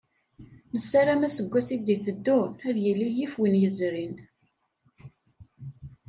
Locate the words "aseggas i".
1.27-1.77